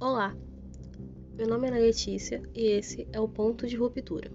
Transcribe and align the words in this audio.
Olá, 0.00 0.32
meu 1.36 1.48
nome 1.48 1.66
é 1.66 1.72
Letícia 1.72 2.40
e 2.54 2.66
esse 2.66 3.08
é 3.12 3.18
o 3.18 3.28
Ponto 3.28 3.66
de 3.66 3.74
Ruptura. 3.74 4.30